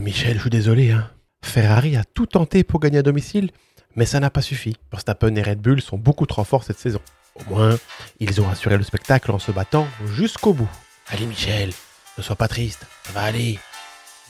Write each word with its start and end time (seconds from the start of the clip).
Michel, 0.00 0.36
je 0.36 0.40
suis 0.40 0.50
désolé. 0.50 0.92
Hein. 0.92 1.10
Ferrari 1.44 1.96
a 1.96 2.04
tout 2.04 2.26
tenté 2.26 2.64
pour 2.64 2.80
gagner 2.80 2.98
à 2.98 3.02
domicile, 3.02 3.50
mais 3.96 4.06
ça 4.06 4.18
n'a 4.18 4.30
pas 4.30 4.42
suffi. 4.42 4.76
Verstappen 4.90 5.34
et 5.36 5.42
Red 5.42 5.60
Bull 5.60 5.80
sont 5.80 5.98
beaucoup 5.98 6.26
trop 6.26 6.44
forts 6.44 6.64
cette 6.64 6.78
saison. 6.78 7.00
Au 7.34 7.54
moins, 7.54 7.78
ils 8.18 8.40
ont 8.40 8.48
assuré 8.48 8.76
le 8.76 8.82
spectacle 8.82 9.30
en 9.30 9.38
se 9.38 9.52
battant 9.52 9.86
jusqu'au 10.06 10.54
bout. 10.54 10.70
Allez, 11.08 11.26
Michel, 11.26 11.72
ne 12.16 12.22
sois 12.22 12.36
pas 12.36 12.48
triste, 12.48 12.86
ça 13.04 13.12
va 13.12 13.22
aller. 13.22 13.58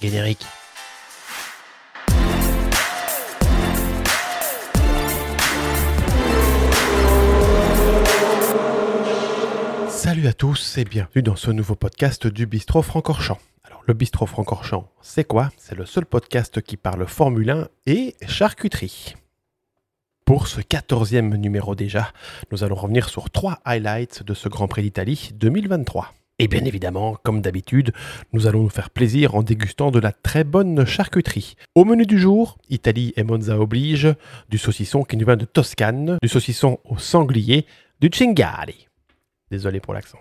Générique. 0.02 0.44
Salut 9.88 10.26
à 10.26 10.32
tous 10.32 10.78
et 10.78 10.84
bienvenue 10.84 11.22
dans 11.22 11.36
ce 11.36 11.50
nouveau 11.50 11.74
podcast 11.74 12.26
du 12.26 12.46
Bistrot 12.46 12.82
Francorchamps. 12.82 13.38
Le 13.86 13.94
Bistrot 13.94 14.26
Francorchamps, 14.26 14.88
c'est 15.00 15.24
quoi? 15.24 15.50
C'est 15.56 15.74
le 15.74 15.86
seul 15.86 16.06
podcast 16.06 16.60
qui 16.60 16.76
parle 16.76 17.06
Formule 17.06 17.50
1 17.50 17.68
et 17.86 18.14
charcuterie. 18.26 19.14
Pour 20.24 20.46
ce 20.46 20.60
quatorzième 20.60 21.34
numéro 21.36 21.74
déjà, 21.74 22.12
nous 22.52 22.62
allons 22.62 22.76
revenir 22.76 23.08
sur 23.08 23.30
trois 23.30 23.58
highlights 23.64 24.22
de 24.22 24.34
ce 24.34 24.48
Grand 24.48 24.68
Prix 24.68 24.82
d'Italie 24.82 25.30
2023. 25.34 26.12
Et 26.38 26.46
bien 26.48 26.64
évidemment, 26.64 27.16
comme 27.22 27.42
d'habitude, 27.42 27.92
nous 28.32 28.46
allons 28.46 28.62
nous 28.62 28.68
faire 28.70 28.90
plaisir 28.90 29.34
en 29.34 29.42
dégustant 29.42 29.90
de 29.90 29.98
la 29.98 30.12
très 30.12 30.44
bonne 30.44 30.86
charcuterie. 30.86 31.54
Au 31.74 31.84
menu 31.84 32.06
du 32.06 32.18
jour, 32.18 32.58
Italie 32.68 33.12
et 33.16 33.24
Monza 33.24 33.58
oblige, 33.58 34.08
du 34.48 34.56
saucisson 34.56 35.02
qui 35.02 35.16
nous 35.16 35.26
vient 35.26 35.36
de 35.36 35.44
Toscane, 35.44 36.16
du 36.22 36.28
saucisson 36.28 36.78
au 36.84 36.96
sanglier, 36.96 37.66
du 38.00 38.08
cingari. 38.12 38.88
Désolé 39.50 39.80
pour 39.80 39.94
l'accent. 39.94 40.18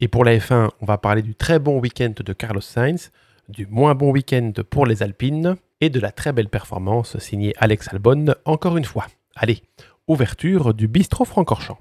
Et 0.00 0.06
pour 0.06 0.24
la 0.24 0.38
F1, 0.38 0.70
on 0.80 0.86
va 0.86 0.96
parler 0.96 1.22
du 1.22 1.34
très 1.34 1.58
bon 1.58 1.80
week-end 1.80 2.12
de 2.16 2.32
Carlos 2.32 2.60
Sainz, 2.60 3.10
du 3.48 3.66
moins 3.66 3.96
bon 3.96 4.12
week-end 4.12 4.52
pour 4.70 4.86
les 4.86 5.02
Alpines 5.02 5.56
et 5.80 5.90
de 5.90 5.98
la 5.98 6.12
très 6.12 6.32
belle 6.32 6.48
performance 6.48 7.18
signée 7.18 7.52
Alex 7.58 7.88
Albon 7.92 8.26
encore 8.44 8.76
une 8.76 8.84
fois. 8.84 9.08
Allez, 9.34 9.60
ouverture 10.06 10.72
du 10.72 10.86
bistrot 10.86 11.24
Francorchamps. 11.24 11.80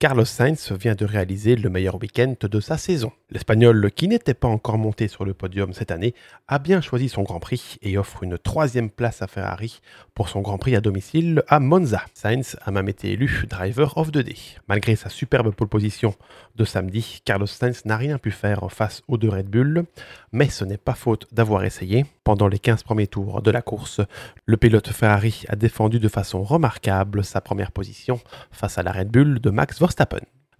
Carlos 0.00 0.24
Sainz 0.24 0.72
vient 0.72 0.96
de 0.96 1.04
réaliser 1.04 1.54
le 1.54 1.70
meilleur 1.70 2.00
week-end 2.00 2.34
de 2.40 2.60
sa 2.60 2.76
saison. 2.76 3.12
L'Espagnol, 3.30 3.90
qui 3.92 4.08
n'était 4.08 4.34
pas 4.34 4.48
encore 4.48 4.76
monté 4.76 5.06
sur 5.06 5.24
le 5.24 5.34
podium 5.34 5.72
cette 5.72 5.92
année, 5.92 6.14
a 6.48 6.58
bien 6.58 6.80
choisi 6.80 7.08
son 7.08 7.22
Grand 7.22 7.38
Prix 7.38 7.78
et 7.80 7.96
offre 7.96 8.24
une 8.24 8.36
troisième 8.36 8.90
place 8.90 9.22
à 9.22 9.28
Ferrari 9.28 9.80
pour 10.14 10.28
son 10.28 10.40
Grand 10.40 10.58
Prix 10.58 10.74
à 10.76 10.80
domicile 10.80 11.42
à 11.48 11.60
Monza. 11.60 12.02
Sainz 12.12 12.56
a 12.64 12.70
même 12.72 12.88
été 12.88 13.12
élu 13.12 13.46
Driver 13.48 13.96
of 13.96 14.10
the 14.10 14.18
Day. 14.18 14.36
Malgré 14.68 14.96
sa 14.96 15.08
superbe 15.08 15.54
pole 15.54 15.68
position 15.68 16.14
de 16.56 16.64
samedi, 16.64 17.22
Carlos 17.24 17.46
Sainz 17.46 17.84
n'a 17.84 17.96
rien 17.96 18.18
pu 18.18 18.32
faire 18.32 18.70
face 18.70 19.02
aux 19.06 19.16
deux 19.16 19.30
Red 19.30 19.46
Bull, 19.46 19.84
mais 20.32 20.48
ce 20.48 20.64
n'est 20.64 20.76
pas 20.76 20.94
faute 20.94 21.26
d'avoir 21.32 21.64
essayé. 21.64 22.04
Pendant 22.24 22.48
les 22.48 22.58
15 22.58 22.82
premiers 22.82 23.06
tours 23.06 23.42
de 23.42 23.50
la 23.50 23.62
course, 23.62 24.00
le 24.46 24.56
pilote 24.56 24.88
Ferrari 24.88 25.44
a 25.48 25.56
défendu 25.56 25.98
de 25.98 26.08
façon 26.08 26.42
remarquable 26.42 27.24
sa 27.24 27.40
première 27.40 27.70
position 27.70 28.20
face 28.50 28.76
à 28.78 28.82
la 28.82 28.92
Red 28.92 29.08
Bull 29.08 29.40
de 29.40 29.50
Max 29.50 29.78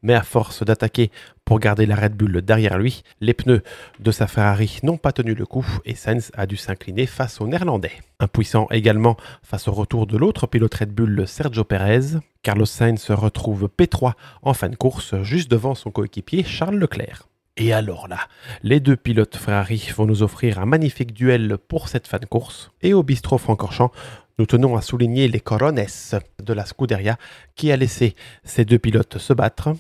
Mais 0.03 0.14
à 0.14 0.22
force 0.22 0.62
d'attaquer 0.62 1.11
pour 1.47 1.58
garder 1.58 1.86
la 1.86 1.97
Red 1.97 2.14
Bull 2.14 2.42
derrière 2.42 2.77
lui, 2.77 3.03
les 3.22 3.33
pneus 3.33 3.62
de 4.00 4.11
sa 4.11 4.27
Ferrari 4.27 4.80
n'ont 4.83 4.98
pas 4.98 5.12
tenu 5.12 5.34
le 5.34 5.47
coup 5.47 5.67
et 5.86 5.94
Sainz 5.94 6.30
a 6.34 6.47
dû 6.47 6.58
s'incliner 6.58 7.06
face 7.06 7.41
au 7.41 7.47
Néerlandais. 7.47 8.02
Impuissant 8.20 8.67
également 8.70 9.17
face 9.42 9.67
au 9.67 9.72
retour 9.72 10.06
de 10.06 10.19
l'autre 10.19 10.47
pilote 10.47 10.75
Red 10.75 10.91
Bull 10.91 11.27
Sergio 11.27 11.64
Perez, 11.64 12.19
Carlos 12.42 12.67
Sainz 12.67 13.00
se 13.00 13.14
retrouve 13.14 13.70
P3 13.78 14.12
en 14.42 14.52
fin 14.52 14.69
de 14.69 14.77
course 14.77 15.22
juste 15.22 15.50
devant 15.50 15.75
son 15.75 15.91
coéquipier 15.91 16.45
Charles 16.45 16.77
Leclerc. 16.77 17.27
Et 17.56 17.72
alors 17.72 18.08
là, 18.08 18.19
les 18.64 18.80
deux 18.80 18.97
pilotes 18.97 19.36
Ferrari 19.36 19.89
vont 19.97 20.06
nous 20.06 20.25
offrir 20.25 20.58
un 20.58 20.67
magnifique 20.67 21.14
duel 21.14 21.56
pour 21.56 21.89
cette 21.89 22.08
fin 22.08 22.19
de 22.19 22.27
course. 22.27 22.72
Et 22.83 22.92
au 22.95 23.05
bistrot 23.05 23.39
Francorchamps, 23.39 23.92
nous 24.38 24.46
tenons 24.46 24.77
à 24.77 24.82
souligner 24.82 25.28
les 25.28 25.40
corones 25.40 25.84
de 26.42 26.52
la 26.52 26.64
Scuderia 26.64 27.17
qui 27.55 27.70
a 27.70 27.77
laissé 27.77 28.14
ces 28.42 28.64
deux 28.64 28.78
pilotes 28.78 29.18
se 29.18 29.33
battre. 29.33 29.70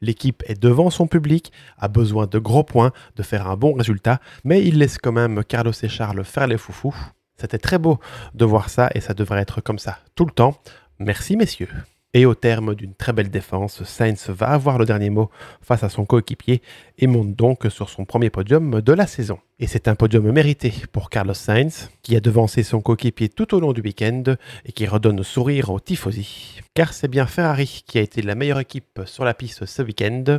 L'équipe 0.00 0.42
est 0.46 0.60
devant 0.60 0.90
son 0.90 1.06
public, 1.06 1.52
a 1.78 1.88
besoin 1.88 2.26
de 2.26 2.38
gros 2.38 2.64
points, 2.64 2.92
de 3.16 3.22
faire 3.22 3.48
un 3.48 3.56
bon 3.56 3.72
résultat, 3.72 4.20
mais 4.44 4.64
il 4.64 4.78
laisse 4.78 4.98
quand 4.98 5.12
même 5.12 5.44
Carlos 5.44 5.72
et 5.80 5.88
Charles 5.88 6.24
faire 6.24 6.48
les 6.48 6.58
foufous. 6.58 6.96
C'était 7.36 7.58
très 7.58 7.78
beau 7.78 7.98
de 8.34 8.44
voir 8.44 8.68
ça 8.68 8.90
et 8.94 9.00
ça 9.00 9.14
devrait 9.14 9.40
être 9.40 9.60
comme 9.60 9.78
ça 9.78 9.98
tout 10.14 10.26
le 10.26 10.32
temps. 10.32 10.56
Merci 10.98 11.36
messieurs. 11.36 11.68
Et 12.14 12.26
au 12.26 12.34
terme 12.34 12.74
d'une 12.74 12.94
très 12.94 13.14
belle 13.14 13.30
défense, 13.30 13.84
Sainz 13.84 14.28
va 14.28 14.48
avoir 14.48 14.76
le 14.76 14.84
dernier 14.84 15.08
mot 15.08 15.30
face 15.62 15.82
à 15.82 15.88
son 15.88 16.04
coéquipier 16.04 16.60
et 16.98 17.06
monte 17.06 17.34
donc 17.34 17.66
sur 17.70 17.88
son 17.88 18.04
premier 18.04 18.28
podium 18.28 18.82
de 18.82 18.92
la 18.92 19.06
saison. 19.06 19.38
Et 19.58 19.66
c'est 19.66 19.88
un 19.88 19.94
podium 19.94 20.30
mérité 20.30 20.74
pour 20.92 21.08
Carlos 21.08 21.32
Sainz, 21.32 21.90
qui 22.02 22.14
a 22.14 22.20
devancé 22.20 22.64
son 22.64 22.82
coéquipier 22.82 23.30
tout 23.30 23.54
au 23.54 23.60
long 23.60 23.72
du 23.72 23.80
week-end 23.80 24.24
et 24.66 24.72
qui 24.72 24.86
redonne 24.86 25.22
sourire 25.22 25.70
aux 25.70 25.80
tifosi. 25.80 26.60
Car 26.74 26.92
c'est 26.92 27.08
bien 27.08 27.26
Ferrari 27.26 27.82
qui 27.86 27.96
a 27.96 28.02
été 28.02 28.20
la 28.20 28.34
meilleure 28.34 28.60
équipe 28.60 29.00
sur 29.06 29.24
la 29.24 29.32
piste 29.32 29.64
ce 29.64 29.80
week-end, 29.80 30.38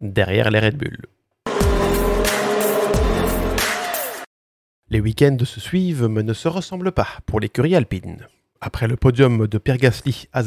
derrière 0.00 0.50
les 0.50 0.58
Red 0.58 0.76
Bull. 0.76 1.06
Les 4.90 5.00
week-ends 5.00 5.44
se 5.44 5.60
suivent 5.60 6.08
mais 6.08 6.24
ne 6.24 6.32
se 6.32 6.48
ressemblent 6.48 6.90
pas 6.90 7.06
pour 7.24 7.38
l'écurie 7.38 7.76
alpine. 7.76 8.26
Après 8.60 8.88
le 8.88 8.96
podium 8.96 9.46
de 9.46 9.58
Pierre 9.58 9.76
Gasly 9.76 10.26
à 10.32 10.42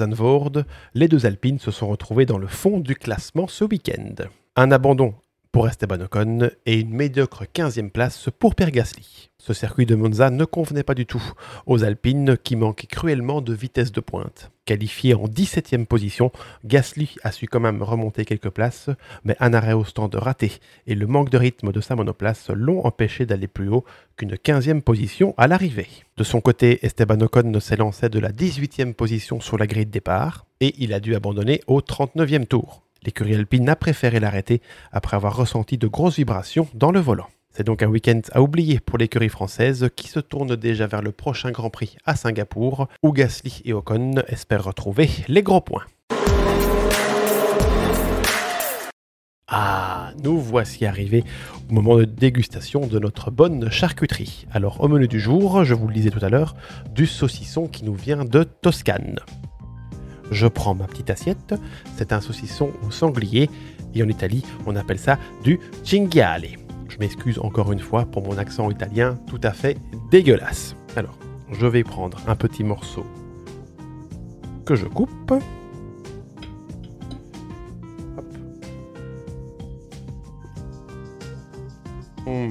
les 0.93 1.07
deux 1.07 1.25
Alpines 1.25 1.59
se 1.59 1.71
sont 1.71 1.87
retrouvés 1.87 2.25
dans 2.25 2.37
le 2.37 2.47
fond 2.47 2.79
du 2.79 2.95
classement 2.95 3.47
ce 3.47 3.63
week-end. 3.63 4.15
Un 4.57 4.71
abandon 4.71 5.15
pour 5.51 5.67
Esteban 5.67 5.99
Ocon 6.01 6.49
et 6.65 6.79
une 6.79 6.93
médiocre 6.93 7.43
15e 7.43 7.89
place 7.89 8.29
pour 8.39 8.55
Pierre 8.55 8.71
Gasly. 8.71 9.31
Ce 9.37 9.53
circuit 9.53 9.85
de 9.85 9.95
Monza 9.95 10.29
ne 10.29 10.45
convenait 10.45 10.83
pas 10.83 10.93
du 10.93 11.05
tout 11.05 11.23
aux 11.65 11.83
Alpines 11.83 12.37
qui 12.41 12.55
manquaient 12.55 12.87
cruellement 12.87 13.41
de 13.41 13.53
vitesse 13.53 13.91
de 13.91 13.99
pointe. 13.99 14.51
Qualifié 14.65 15.13
en 15.13 15.25
17e 15.25 15.85
position, 15.85 16.31
Gasly 16.63 17.15
a 17.23 17.31
su 17.31 17.47
quand 17.47 17.59
même 17.59 17.83
remonter 17.83 18.23
quelques 18.23 18.49
places, 18.49 18.89
mais 19.25 19.35
un 19.39 19.53
arrêt 19.53 19.73
au 19.73 19.83
stand 19.83 20.15
raté 20.15 20.53
et 20.87 20.95
le 20.95 21.07
manque 21.07 21.29
de 21.29 21.37
rythme 21.37 21.73
de 21.73 21.81
sa 21.81 21.95
monoplace 21.95 22.49
l'ont 22.49 22.85
empêché 22.85 23.25
d'aller 23.25 23.47
plus 23.47 23.67
haut 23.67 23.83
qu'une 24.15 24.35
15e 24.35 24.81
position 24.81 25.33
à 25.37 25.47
l'arrivée. 25.47 25.89
De 26.15 26.23
son 26.23 26.39
côté, 26.39 26.85
Esteban 26.85 27.19
Ocon 27.19 27.59
s'est 27.59 27.75
lancé 27.75 28.07
de 28.07 28.19
la 28.19 28.31
18e 28.31 28.93
position 28.93 29.41
sur 29.41 29.57
la 29.57 29.67
grille 29.67 29.87
de 29.87 29.91
départ 29.91 30.45
et 30.61 30.75
il 30.77 30.93
a 30.93 31.01
dû 31.01 31.15
abandonner 31.15 31.61
au 31.67 31.81
39e 31.81 32.45
tour. 32.45 32.83
L'écurie 33.03 33.33
alpine 33.33 33.67
a 33.67 33.75
préféré 33.75 34.19
l'arrêter 34.19 34.61
après 34.91 35.15
avoir 35.15 35.35
ressenti 35.35 35.79
de 35.79 35.87
grosses 35.87 36.17
vibrations 36.17 36.67
dans 36.75 36.91
le 36.91 36.99
volant. 36.99 37.25
C'est 37.49 37.65
donc 37.65 37.81
un 37.81 37.87
week-end 37.87 38.21
à 38.31 38.43
oublier 38.43 38.79
pour 38.79 38.99
l'écurie 38.99 39.27
française 39.27 39.89
qui 39.95 40.07
se 40.07 40.19
tourne 40.19 40.55
déjà 40.55 40.85
vers 40.85 41.01
le 41.01 41.11
prochain 41.11 41.49
Grand 41.49 41.71
Prix 41.71 41.97
à 42.05 42.15
Singapour 42.15 42.87
où 43.01 43.11
Gasly 43.11 43.63
et 43.65 43.73
Ocon 43.73 44.13
espèrent 44.27 44.65
retrouver 44.65 45.09
les 45.27 45.41
gros 45.41 45.61
points. 45.61 45.85
Ah, 49.47 50.11
nous 50.23 50.39
voici 50.39 50.85
arrivés 50.85 51.23
au 51.71 51.73
moment 51.73 51.97
de 51.97 52.05
dégustation 52.05 52.85
de 52.85 52.99
notre 52.99 53.31
bonne 53.31 53.71
charcuterie. 53.71 54.45
Alors 54.51 54.79
au 54.79 54.87
menu 54.87 55.07
du 55.07 55.19
jour, 55.19 55.63
je 55.63 55.73
vous 55.73 55.87
le 55.87 55.93
disais 55.95 56.11
tout 56.11 56.23
à 56.23 56.29
l'heure, 56.29 56.55
du 56.93 57.07
saucisson 57.07 57.67
qui 57.67 57.83
nous 57.83 57.95
vient 57.95 58.25
de 58.25 58.43
Toscane. 58.43 59.19
Je 60.31 60.47
prends 60.47 60.73
ma 60.73 60.87
petite 60.87 61.09
assiette, 61.09 61.53
c'est 61.97 62.13
un 62.13 62.21
saucisson 62.21 62.71
au 62.87 62.91
sanglier 62.91 63.49
et 63.93 64.01
en 64.01 64.07
Italie 64.07 64.43
on 64.65 64.77
appelle 64.77 64.97
ça 64.97 65.19
du 65.43 65.59
cinghiale. 65.83 66.47
Je 66.87 66.97
m'excuse 66.99 67.37
encore 67.39 67.71
une 67.73 67.79
fois 67.79 68.05
pour 68.05 68.23
mon 68.23 68.37
accent 68.37 68.69
italien 68.71 69.19
tout 69.27 69.41
à 69.43 69.51
fait 69.51 69.77
dégueulasse. 70.09 70.75
Alors, 70.95 71.17
je 71.51 71.65
vais 71.65 71.83
prendre 71.83 72.17
un 72.27 72.35
petit 72.35 72.63
morceau 72.63 73.05
que 74.65 74.75
je 74.75 74.85
coupe. 74.85 75.33
Hum. 82.25 82.49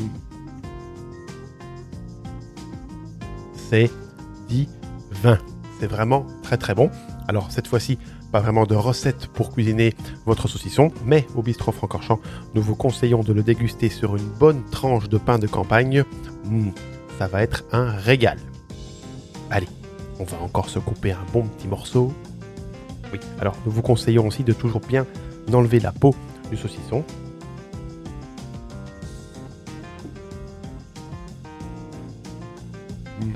C'est 3.55 3.91
divin. 4.49 5.39
C'est 5.79 5.87
vraiment 5.87 6.27
très 6.43 6.59
très 6.59 6.75
bon. 6.75 6.91
Alors 7.31 7.53
cette 7.53 7.69
fois-ci, 7.69 7.97
pas 8.33 8.41
vraiment 8.41 8.67
de 8.67 8.75
recette 8.75 9.29
pour 9.29 9.53
cuisiner 9.53 9.95
votre 10.27 10.49
saucisson, 10.49 10.91
mais 11.05 11.29
au 11.37 11.43
bistrot 11.43 11.71
Francorchamps, 11.71 12.19
nous 12.57 12.61
vous 12.61 12.75
conseillons 12.75 13.23
de 13.23 13.33
le 13.33 13.45
déguster 13.45 13.89
sur 13.89 14.17
une 14.17 14.27
bonne 14.27 14.65
tranche 14.73 15.09
de 15.09 15.17
pain 15.17 15.39
de 15.39 15.47
campagne. 15.47 16.03
Mmh, 16.47 16.71
ça 17.21 17.29
va 17.29 17.45
être 17.45 17.63
un 17.71 17.93
régal. 17.93 18.37
Allez, 19.49 19.69
on 20.19 20.25
va 20.25 20.39
encore 20.43 20.69
se 20.71 20.81
couper 20.81 21.13
un 21.13 21.25
bon 21.33 21.45
petit 21.45 21.69
morceau. 21.69 22.13
Oui, 23.13 23.21
alors 23.41 23.57
nous 23.65 23.71
vous 23.71 23.83
conseillons 23.83 24.27
aussi 24.27 24.43
de 24.43 24.53
toujours 24.53 24.81
bien 24.81 25.07
enlever 25.53 25.79
la 25.79 25.93
peau 25.93 26.17
du 26.51 26.57
saucisson. 26.57 27.05
Il 33.21 33.27
mmh. 33.29 33.33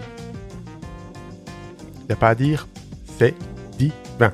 n'y 2.08 2.12
a 2.12 2.16
pas 2.16 2.30
à 2.30 2.34
dire, 2.34 2.66
c'est 3.18 3.36
divin. 3.78 4.32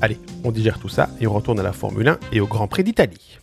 Allez, 0.00 0.18
on 0.44 0.52
digère 0.52 0.78
tout 0.78 0.88
ça 0.88 1.10
et 1.20 1.26
on 1.26 1.32
retourne 1.32 1.58
à 1.60 1.62
la 1.62 1.72
Formule 1.72 2.08
1 2.08 2.18
et 2.32 2.40
au 2.40 2.46
Grand 2.46 2.68
Prix 2.68 2.84
d'Italie. 2.84 3.38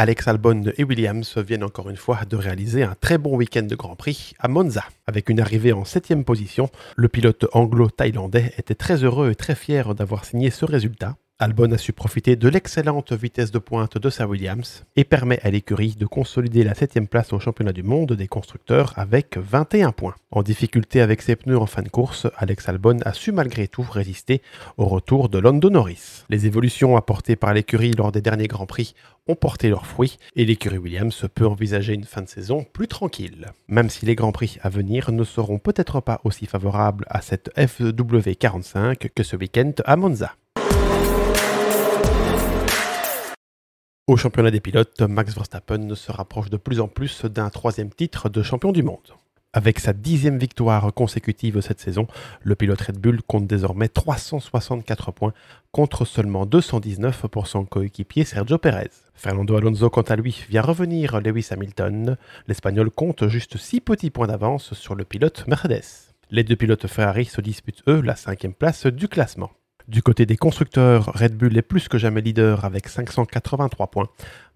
Alex 0.00 0.28
Albon 0.28 0.62
et 0.76 0.84
Williams 0.84 1.38
viennent 1.38 1.64
encore 1.64 1.90
une 1.90 1.96
fois 1.96 2.20
de 2.24 2.36
réaliser 2.36 2.84
un 2.84 2.94
très 3.00 3.18
bon 3.18 3.36
week-end 3.36 3.64
de 3.64 3.74
Grand 3.74 3.96
Prix 3.96 4.32
à 4.38 4.46
Monza. 4.46 4.84
Avec 5.08 5.28
une 5.28 5.40
arrivée 5.40 5.72
en 5.72 5.84
7 5.84 6.24
position, 6.24 6.70
le 6.94 7.08
pilote 7.08 7.46
anglo-thaïlandais 7.52 8.54
était 8.58 8.76
très 8.76 9.02
heureux 9.02 9.32
et 9.32 9.34
très 9.34 9.56
fier 9.56 9.96
d'avoir 9.96 10.24
signé 10.24 10.50
ce 10.50 10.64
résultat. 10.64 11.16
Albon 11.40 11.70
a 11.70 11.78
su 11.78 11.92
profiter 11.92 12.34
de 12.34 12.48
l'excellente 12.48 13.12
vitesse 13.12 13.52
de 13.52 13.60
pointe 13.60 13.96
de 13.96 14.10
sa 14.10 14.26
Williams 14.26 14.84
et 14.96 15.04
permet 15.04 15.38
à 15.44 15.50
l'écurie 15.50 15.94
de 15.94 16.04
consolider 16.04 16.64
la 16.64 16.74
7 16.74 17.08
place 17.08 17.32
au 17.32 17.38
championnat 17.38 17.72
du 17.72 17.84
monde 17.84 18.14
des 18.14 18.26
constructeurs 18.26 18.92
avec 18.96 19.38
21 19.38 19.92
points. 19.92 20.16
En 20.32 20.42
difficulté 20.42 21.00
avec 21.00 21.22
ses 21.22 21.36
pneus 21.36 21.56
en 21.56 21.66
fin 21.66 21.82
de 21.82 21.88
course, 21.88 22.26
Alex 22.38 22.68
Albon 22.68 22.98
a 23.04 23.12
su 23.12 23.30
malgré 23.30 23.68
tout 23.68 23.86
résister 23.88 24.42
au 24.78 24.86
retour 24.86 25.28
de 25.28 25.38
Lando 25.38 25.70
Norris. 25.70 26.24
Les 26.28 26.46
évolutions 26.46 26.96
apportées 26.96 27.36
par 27.36 27.54
l'écurie 27.54 27.92
lors 27.92 28.10
des 28.10 28.20
derniers 28.20 28.48
Grands 28.48 28.66
Prix 28.66 28.96
ont 29.28 29.36
porté 29.36 29.68
leurs 29.68 29.86
fruits 29.86 30.18
et 30.34 30.44
l'écurie 30.44 30.78
Williams 30.78 31.24
peut 31.32 31.46
envisager 31.46 31.94
une 31.94 32.02
fin 32.02 32.22
de 32.22 32.28
saison 32.28 32.66
plus 32.72 32.88
tranquille. 32.88 33.46
Même 33.68 33.90
si 33.90 34.06
les 34.06 34.16
Grands 34.16 34.32
Prix 34.32 34.58
à 34.62 34.70
venir 34.70 35.12
ne 35.12 35.22
seront 35.22 35.60
peut-être 35.60 36.00
pas 36.00 36.20
aussi 36.24 36.46
favorables 36.46 37.04
à 37.08 37.20
cette 37.20 37.56
FW45 37.56 39.10
que 39.14 39.22
ce 39.22 39.36
week-end 39.36 39.70
à 39.84 39.94
Monza. 39.94 40.34
Au 44.08 44.16
championnat 44.16 44.50
des 44.50 44.60
pilotes, 44.60 45.02
Max 45.02 45.34
Verstappen 45.34 45.94
se 45.94 46.10
rapproche 46.10 46.48
de 46.48 46.56
plus 46.56 46.80
en 46.80 46.88
plus 46.88 47.26
d'un 47.26 47.50
troisième 47.50 47.90
titre 47.90 48.30
de 48.30 48.42
champion 48.42 48.72
du 48.72 48.82
monde. 48.82 49.12
Avec 49.52 49.78
sa 49.80 49.92
dixième 49.92 50.38
victoire 50.38 50.94
consécutive 50.94 51.60
cette 51.60 51.78
saison, 51.78 52.06
le 52.42 52.54
pilote 52.54 52.80
Red 52.80 52.98
Bull 52.98 53.20
compte 53.20 53.46
désormais 53.46 53.88
364 53.88 55.12
points 55.12 55.34
contre 55.72 56.06
seulement 56.06 56.46
219 56.46 57.26
pour 57.26 57.48
son 57.48 57.66
coéquipier 57.66 58.24
Sergio 58.24 58.56
Perez. 58.56 58.88
Fernando 59.12 59.54
Alonso, 59.56 59.90
quant 59.90 60.00
à 60.00 60.16
lui, 60.16 60.42
vient 60.48 60.62
revenir 60.62 61.20
Lewis 61.20 61.48
Hamilton. 61.50 62.16
L'Espagnol 62.46 62.90
compte 62.90 63.28
juste 63.28 63.58
6 63.58 63.82
petits 63.82 64.08
points 64.08 64.28
d'avance 64.28 64.72
sur 64.72 64.94
le 64.94 65.04
pilote 65.04 65.44
Mercedes. 65.46 66.14
Les 66.30 66.44
deux 66.44 66.56
pilotes 66.56 66.86
Ferrari 66.86 67.26
se 67.26 67.42
disputent, 67.42 67.82
eux, 67.88 68.00
la 68.00 68.16
cinquième 68.16 68.54
place 68.54 68.86
du 68.86 69.06
classement. 69.06 69.50
Du 69.88 70.02
côté 70.02 70.26
des 70.26 70.36
constructeurs, 70.36 71.06
Red 71.14 71.34
Bull 71.34 71.56
est 71.56 71.62
plus 71.62 71.88
que 71.88 71.96
jamais 71.96 72.20
leader 72.20 72.66
avec 72.66 72.88
583 72.88 73.86
points. 73.86 74.10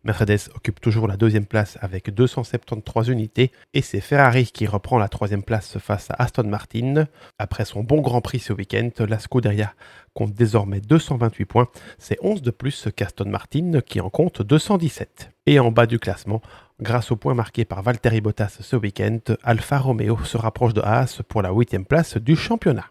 Mercedes 0.05 0.51
occupe 0.55 0.79
toujours 0.79 1.09
la 1.09 1.17
deuxième 1.17 1.47
place 1.47 1.79
avec 1.81 2.13
273 2.13 3.09
unités 3.09 3.51
et 3.73 3.81
c'est 3.81 4.03
Ferrari 4.03 4.45
qui 4.53 4.67
reprend 4.67 4.99
la 4.99 5.09
troisième 5.09 5.43
place 5.43 5.79
face 5.79 6.11
à 6.11 6.23
Aston 6.23 6.43
Martin. 6.49 7.07
Après 7.39 7.65
son 7.65 7.83
bon 7.83 8.03
Grand 8.03 8.21
Prix 8.21 8.41
ce 8.41 8.53
week-end, 8.53 8.91
la 8.99 9.19
Scuderia 9.19 9.73
compte 10.13 10.35
désormais 10.35 10.83
228 10.83 11.45
points. 11.47 11.69
C'est 11.97 12.19
11 12.21 12.43
de 12.43 12.51
plus 12.51 12.89
qu'Aston 12.95 13.31
Martin 13.31 13.81
qui 13.81 14.03
en 14.03 14.11
compte 14.11 14.43
217. 14.43 15.31
Et 15.47 15.59
en 15.59 15.71
bas 15.71 15.87
du 15.87 15.99
classement, 15.99 16.43
grâce 16.79 17.11
aux 17.11 17.17
points 17.17 17.35
marqués 17.35 17.65
par 17.65 17.83
Valtteri 17.83 18.21
Bottas 18.21 18.59
ce 18.61 18.77
week-end, 18.77 19.21
Alfa 19.43 19.79
Romeo 19.79 20.23
se 20.25 20.37
rapproche 20.37 20.75
de 20.75 20.83
Haas 20.83 21.23
pour 21.27 21.41
la 21.41 21.53
huitième 21.53 21.87
place 21.87 22.19
du 22.19 22.37
championnat. 22.37 22.91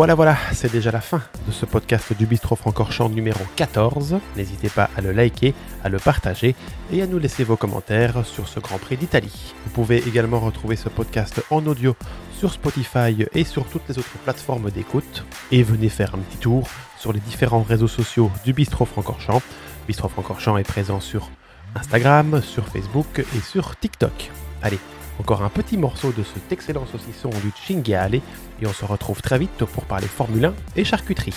Voilà, 0.00 0.14
voilà, 0.14 0.38
c'est 0.54 0.72
déjà 0.72 0.90
la 0.90 1.02
fin 1.02 1.20
de 1.46 1.52
ce 1.52 1.66
podcast 1.66 2.16
du 2.16 2.24
Bistro 2.24 2.56
Francorchamps 2.56 3.10
numéro 3.10 3.40
14. 3.56 4.18
N'hésitez 4.34 4.70
pas 4.70 4.88
à 4.96 5.02
le 5.02 5.12
liker, 5.12 5.52
à 5.84 5.90
le 5.90 5.98
partager 5.98 6.56
et 6.90 7.02
à 7.02 7.06
nous 7.06 7.18
laisser 7.18 7.44
vos 7.44 7.58
commentaires 7.58 8.24
sur 8.24 8.48
ce 8.48 8.60
Grand 8.60 8.78
Prix 8.78 8.96
d'Italie. 8.96 9.52
Vous 9.66 9.70
pouvez 9.72 9.98
également 10.08 10.40
retrouver 10.40 10.76
ce 10.76 10.88
podcast 10.88 11.42
en 11.50 11.66
audio 11.66 11.94
sur 12.32 12.50
Spotify 12.50 13.26
et 13.34 13.44
sur 13.44 13.66
toutes 13.66 13.86
les 13.90 13.98
autres 13.98 14.16
plateformes 14.24 14.70
d'écoute. 14.70 15.26
Et 15.52 15.62
venez 15.62 15.90
faire 15.90 16.14
un 16.14 16.18
petit 16.20 16.38
tour 16.38 16.66
sur 16.98 17.12
les 17.12 17.20
différents 17.20 17.62
réseaux 17.62 17.86
sociaux 17.86 18.30
du 18.42 18.54
Bistro 18.54 18.86
Francorchamps. 18.86 19.42
Bistro 19.86 20.08
Francorchamps 20.08 20.56
est 20.56 20.64
présent 20.64 21.00
sur 21.00 21.28
Instagram, 21.74 22.40
sur 22.40 22.66
Facebook 22.68 23.18
et 23.18 23.40
sur 23.40 23.76
TikTok. 23.76 24.30
Allez, 24.62 24.78
encore 25.20 25.42
un 25.42 25.50
petit 25.50 25.76
morceau 25.76 26.12
de 26.12 26.22
cet 26.22 26.50
excellent 26.50 26.86
saucisson 26.86 27.28
du 27.28 27.52
Cinghiale 27.54 28.14
et 28.14 28.22
on 28.66 28.72
se 28.72 28.86
retrouve 28.86 29.20
très 29.20 29.38
vite 29.38 29.64
pour 29.66 29.84
parler 29.84 30.06
Formule 30.06 30.46
1 30.46 30.54
et 30.76 30.84
charcuterie. 30.84 31.34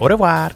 Au 0.00 0.06
revoir 0.06 0.50